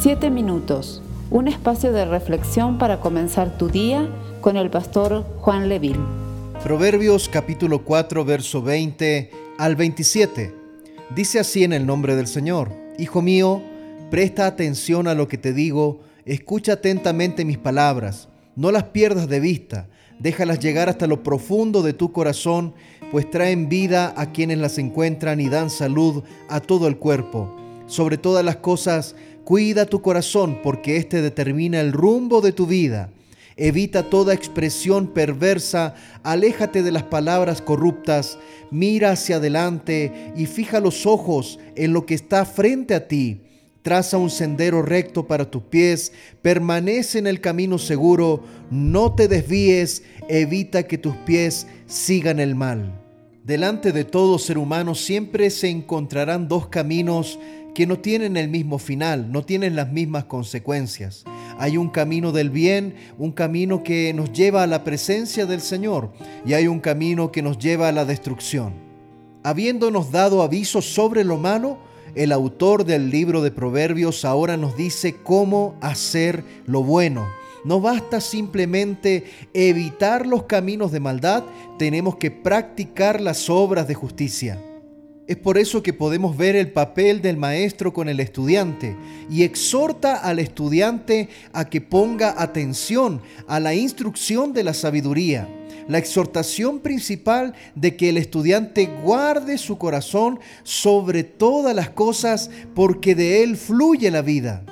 Siete 0.00 0.30
minutos, 0.30 1.02
un 1.28 1.48
espacio 1.48 1.90
de 1.90 2.04
reflexión 2.04 2.78
para 2.78 3.00
comenzar 3.00 3.58
tu 3.58 3.68
día 3.68 4.08
con 4.40 4.56
el 4.56 4.70
pastor 4.70 5.24
Juan 5.40 5.68
Leville. 5.68 5.98
Proverbios 6.62 7.28
capítulo 7.28 7.82
4, 7.84 8.24
verso 8.24 8.62
20 8.62 9.32
al 9.58 9.74
27. 9.74 10.54
Dice 11.16 11.40
así 11.40 11.64
en 11.64 11.72
el 11.72 11.84
nombre 11.84 12.14
del 12.14 12.28
Señor, 12.28 12.70
Hijo 12.96 13.22
mío, 13.22 13.60
presta 14.08 14.46
atención 14.46 15.08
a 15.08 15.14
lo 15.14 15.26
que 15.26 15.36
te 15.36 15.52
digo, 15.52 15.98
escucha 16.24 16.74
atentamente 16.74 17.44
mis 17.44 17.58
palabras, 17.58 18.28
no 18.54 18.70
las 18.70 18.84
pierdas 18.84 19.26
de 19.26 19.40
vista, 19.40 19.88
déjalas 20.20 20.60
llegar 20.60 20.88
hasta 20.88 21.08
lo 21.08 21.24
profundo 21.24 21.82
de 21.82 21.92
tu 21.92 22.12
corazón, 22.12 22.72
pues 23.10 23.28
traen 23.28 23.68
vida 23.68 24.14
a 24.16 24.30
quienes 24.30 24.58
las 24.58 24.78
encuentran 24.78 25.40
y 25.40 25.48
dan 25.48 25.70
salud 25.70 26.22
a 26.48 26.60
todo 26.60 26.86
el 26.86 26.98
cuerpo. 26.98 27.56
Sobre 27.88 28.18
todas 28.18 28.44
las 28.44 28.56
cosas, 28.56 29.16
Cuida 29.48 29.86
tu 29.86 30.02
corazón 30.02 30.60
porque 30.62 30.98
éste 30.98 31.22
determina 31.22 31.80
el 31.80 31.94
rumbo 31.94 32.42
de 32.42 32.52
tu 32.52 32.66
vida. 32.66 33.08
Evita 33.56 34.10
toda 34.10 34.34
expresión 34.34 35.06
perversa, 35.14 35.94
aléjate 36.22 36.82
de 36.82 36.92
las 36.92 37.04
palabras 37.04 37.62
corruptas, 37.62 38.38
mira 38.70 39.12
hacia 39.12 39.36
adelante 39.36 40.34
y 40.36 40.44
fija 40.44 40.80
los 40.80 41.06
ojos 41.06 41.58
en 41.76 41.94
lo 41.94 42.04
que 42.04 42.12
está 42.12 42.44
frente 42.44 42.94
a 42.94 43.08
ti. 43.08 43.40
Traza 43.80 44.18
un 44.18 44.28
sendero 44.28 44.82
recto 44.82 45.26
para 45.26 45.50
tus 45.50 45.62
pies, 45.62 46.12
permanece 46.42 47.18
en 47.18 47.26
el 47.26 47.40
camino 47.40 47.78
seguro, 47.78 48.44
no 48.70 49.14
te 49.14 49.28
desvíes, 49.28 50.02
evita 50.28 50.82
que 50.82 50.98
tus 50.98 51.16
pies 51.16 51.66
sigan 51.86 52.38
el 52.38 52.54
mal. 52.54 53.00
Delante 53.44 53.92
de 53.92 54.04
todo 54.04 54.38
ser 54.38 54.58
humano 54.58 54.94
siempre 54.94 55.48
se 55.48 55.70
encontrarán 55.70 56.48
dos 56.48 56.68
caminos 56.68 57.38
que 57.78 57.86
no 57.86 58.00
tienen 58.00 58.36
el 58.36 58.48
mismo 58.48 58.80
final, 58.80 59.30
no 59.30 59.44
tienen 59.44 59.76
las 59.76 59.92
mismas 59.92 60.24
consecuencias. 60.24 61.22
Hay 61.60 61.76
un 61.76 61.90
camino 61.90 62.32
del 62.32 62.50
bien, 62.50 62.96
un 63.18 63.30
camino 63.30 63.84
que 63.84 64.12
nos 64.14 64.32
lleva 64.32 64.64
a 64.64 64.66
la 64.66 64.82
presencia 64.82 65.46
del 65.46 65.60
Señor 65.60 66.10
y 66.44 66.54
hay 66.54 66.66
un 66.66 66.80
camino 66.80 67.30
que 67.30 67.40
nos 67.40 67.56
lleva 67.56 67.86
a 67.86 67.92
la 67.92 68.04
destrucción. 68.04 68.72
Habiéndonos 69.44 70.10
dado 70.10 70.42
aviso 70.42 70.82
sobre 70.82 71.22
lo 71.22 71.36
malo, 71.36 71.78
el 72.16 72.32
autor 72.32 72.84
del 72.84 73.10
libro 73.10 73.42
de 73.42 73.52
Proverbios 73.52 74.24
ahora 74.24 74.56
nos 74.56 74.76
dice 74.76 75.14
cómo 75.22 75.76
hacer 75.80 76.42
lo 76.66 76.82
bueno. 76.82 77.28
No 77.64 77.80
basta 77.80 78.20
simplemente 78.20 79.22
evitar 79.54 80.26
los 80.26 80.46
caminos 80.46 80.90
de 80.90 80.98
maldad, 80.98 81.44
tenemos 81.78 82.16
que 82.16 82.32
practicar 82.32 83.20
las 83.20 83.48
obras 83.48 83.86
de 83.86 83.94
justicia. 83.94 84.58
Es 85.28 85.36
por 85.36 85.58
eso 85.58 85.82
que 85.82 85.92
podemos 85.92 86.38
ver 86.38 86.56
el 86.56 86.72
papel 86.72 87.20
del 87.20 87.36
maestro 87.36 87.92
con 87.92 88.08
el 88.08 88.18
estudiante 88.18 88.96
y 89.30 89.42
exhorta 89.42 90.16
al 90.16 90.38
estudiante 90.38 91.28
a 91.52 91.68
que 91.68 91.82
ponga 91.82 92.34
atención 92.42 93.20
a 93.46 93.60
la 93.60 93.74
instrucción 93.74 94.54
de 94.54 94.64
la 94.64 94.72
sabiduría. 94.72 95.46
La 95.86 95.98
exhortación 95.98 96.80
principal 96.80 97.52
de 97.74 97.94
que 97.94 98.08
el 98.08 98.16
estudiante 98.16 98.86
guarde 99.02 99.58
su 99.58 99.76
corazón 99.76 100.40
sobre 100.62 101.24
todas 101.24 101.76
las 101.76 101.90
cosas 101.90 102.50
porque 102.74 103.14
de 103.14 103.42
él 103.42 103.58
fluye 103.58 104.10
la 104.10 104.22
vida. 104.22 104.64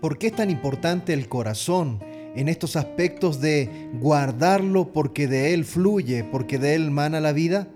¿Por 0.00 0.18
qué 0.18 0.28
es 0.28 0.36
tan 0.36 0.50
importante 0.50 1.14
el 1.14 1.28
corazón 1.28 1.98
en 2.36 2.48
estos 2.48 2.76
aspectos 2.76 3.40
de 3.40 3.88
guardarlo 3.94 4.92
porque 4.92 5.26
de 5.26 5.52
él 5.52 5.64
fluye, 5.64 6.22
porque 6.22 6.60
de 6.60 6.76
él 6.76 6.92
mana 6.92 7.20
la 7.20 7.32
vida? 7.32 7.66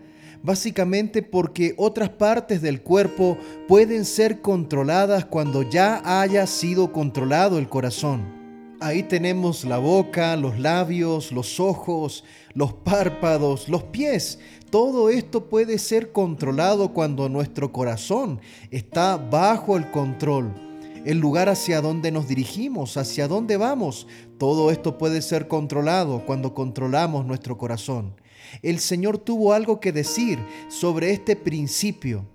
Básicamente 0.42 1.22
porque 1.22 1.74
otras 1.77 2.10
partes 2.10 2.62
del 2.62 2.83
cuerpo 2.83 3.38
pueden 3.69 4.05
ser 4.05 4.41
controladas 4.41 5.24
cuando 5.24 5.62
ya 5.62 6.02
haya 6.05 6.46
sido 6.46 6.92
controlado 6.92 7.58
el 7.58 7.69
corazón. 7.69 8.41
Ahí 8.80 9.02
tenemos 9.02 9.64
la 9.64 9.77
boca, 9.77 10.36
los 10.36 10.58
labios, 10.58 11.33
los 11.33 11.61
ojos, 11.61 12.24
los 12.55 12.73
párpados, 12.73 13.68
los 13.68 13.83
pies. 13.83 14.39
Todo 14.70 15.11
esto 15.11 15.50
puede 15.50 15.79
ser 15.79 16.12
controlado 16.12 16.95
cuando 16.95 17.29
nuestro 17.29 17.73
corazón 17.73 18.40
está 18.70 19.18
bajo 19.18 19.77
el 19.77 19.90
control. 19.90 20.70
El 21.05 21.18
lugar 21.18 21.48
hacia 21.48 21.80
donde 21.80 22.11
nos 22.12 22.28
dirigimos, 22.28 22.96
hacia 22.96 23.28
dónde 23.28 23.56
vamos, 23.56 24.06
todo 24.38 24.70
esto 24.70 24.98
puede 24.98 25.22
ser 25.22 25.48
controlado 25.48 26.24
cuando 26.27 26.55
controlamos 26.55 27.24
nuestro 27.24 27.56
corazón 27.56 28.14
el 28.62 28.78
Señor 28.78 29.18
tuvo 29.18 29.52
algo 29.52 29.80
que 29.80 29.92
decir 29.92 30.38
sobre 30.68 31.12
este 31.12 31.36
principio. 31.36 32.27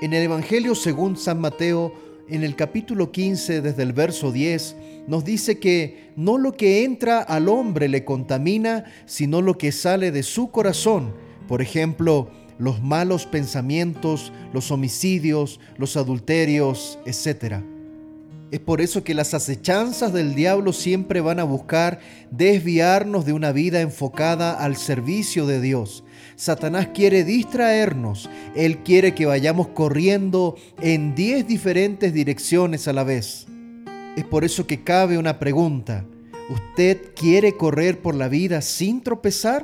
En 0.00 0.12
el 0.12 0.24
Evangelio 0.24 0.74
según 0.74 1.16
San 1.16 1.40
Mateo, 1.40 1.92
en 2.28 2.42
el 2.42 2.56
capítulo 2.56 3.12
15, 3.12 3.60
desde 3.60 3.82
el 3.82 3.92
verso 3.92 4.32
10, 4.32 4.76
nos 5.06 5.24
dice 5.24 5.58
que 5.58 6.12
no 6.16 6.38
lo 6.38 6.52
que 6.52 6.84
entra 6.84 7.20
al 7.20 7.48
hombre 7.48 7.88
le 7.88 8.04
contamina, 8.04 8.84
sino 9.06 9.42
lo 9.42 9.58
que 9.58 9.72
sale 9.72 10.10
de 10.10 10.22
su 10.22 10.50
corazón. 10.50 11.14
Por 11.48 11.62
ejemplo, 11.62 12.30
los 12.58 12.82
malos 12.82 13.26
pensamientos, 13.26 14.32
los 14.52 14.70
homicidios, 14.70 15.60
los 15.76 15.96
adulterios, 15.96 16.98
etc. 17.06 17.62
Es 18.52 18.60
por 18.60 18.82
eso 18.82 19.02
que 19.02 19.14
las 19.14 19.32
acechanzas 19.32 20.12
del 20.12 20.34
diablo 20.34 20.74
siempre 20.74 21.22
van 21.22 21.40
a 21.40 21.44
buscar 21.44 22.00
desviarnos 22.30 23.24
de 23.24 23.32
una 23.32 23.50
vida 23.50 23.80
enfocada 23.80 24.52
al 24.52 24.76
servicio 24.76 25.46
de 25.46 25.58
Dios. 25.58 26.04
Satanás 26.36 26.88
quiere 26.92 27.24
distraernos, 27.24 28.28
él 28.54 28.80
quiere 28.82 29.14
que 29.14 29.24
vayamos 29.24 29.68
corriendo 29.68 30.56
en 30.82 31.14
diez 31.14 31.46
diferentes 31.46 32.12
direcciones 32.12 32.86
a 32.88 32.92
la 32.92 33.04
vez. 33.04 33.46
Es 34.16 34.24
por 34.24 34.44
eso 34.44 34.66
que 34.66 34.84
cabe 34.84 35.16
una 35.16 35.38
pregunta. 35.38 36.04
¿Usted 36.50 37.14
quiere 37.16 37.56
correr 37.56 38.02
por 38.02 38.14
la 38.14 38.28
vida 38.28 38.60
sin 38.60 39.02
tropezar? 39.02 39.62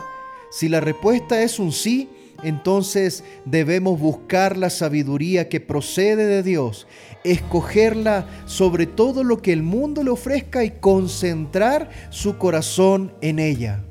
Si 0.51 0.67
la 0.71 0.81
respuesta 0.81 1.43
es 1.43 1.59
un 1.59 1.73
sí, 1.73 2.09
entonces 2.43 3.25
debemos 3.45 3.99
buscar 3.99 4.57
la 4.57 4.71
sabiduría 4.71 5.49
que 5.49 5.61
procede 5.61 6.27
de 6.27 6.43
Dios, 6.43 6.87
escogerla 7.25 8.27
sobre 8.47 8.87
todo 8.87 9.25
lo 9.25 9.43
que 9.43 9.53
el 9.53 9.63
mundo 9.63 10.05
le 10.05 10.11
ofrezca 10.11 10.65
y 10.65 10.71
concentrar 10.71 11.91
su 12.11 12.39
corazón 12.39 13.13
en 13.21 13.39
ella. 13.39 13.83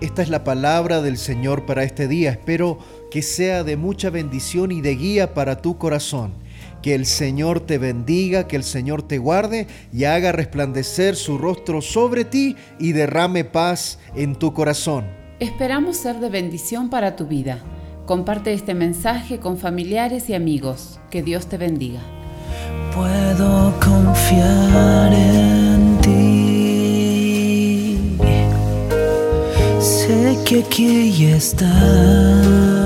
Esta 0.00 0.20
es 0.20 0.28
la 0.28 0.44
palabra 0.44 1.00
del 1.00 1.16
Señor 1.16 1.64
para 1.64 1.82
este 1.82 2.06
día. 2.06 2.30
Espero 2.30 2.78
que 3.10 3.22
sea 3.22 3.64
de 3.64 3.78
mucha 3.78 4.10
bendición 4.10 4.70
y 4.70 4.82
de 4.82 4.94
guía 4.94 5.32
para 5.32 5.62
tu 5.62 5.78
corazón. 5.78 6.34
Que 6.82 6.94
el 6.94 7.06
Señor 7.06 7.60
te 7.60 7.78
bendiga, 7.78 8.46
que 8.46 8.56
el 8.56 8.62
Señor 8.62 9.02
te 9.02 9.16
guarde 9.16 9.66
y 9.94 10.04
haga 10.04 10.32
resplandecer 10.32 11.16
su 11.16 11.38
rostro 11.38 11.80
sobre 11.80 12.26
ti 12.26 12.56
y 12.78 12.92
derrame 12.92 13.44
paz 13.44 13.98
en 14.14 14.34
tu 14.36 14.52
corazón. 14.52 15.06
Esperamos 15.40 15.96
ser 15.96 16.20
de 16.20 16.28
bendición 16.28 16.90
para 16.90 17.16
tu 17.16 17.26
vida. 17.26 17.62
Comparte 18.06 18.52
este 18.52 18.72
mensaje 18.74 19.40
con 19.40 19.58
familiares 19.58 20.30
y 20.30 20.34
amigos. 20.34 21.00
Que 21.10 21.24
Dios 21.24 21.46
te 21.48 21.58
bendiga. 21.58 21.98
Puedo 22.94 23.74
confiar 23.80 25.12
en 25.12 25.98
ti. 26.00 27.98
Sé 29.80 30.38
que 30.46 30.60
aquí 30.60 31.24
estás. 31.26 32.85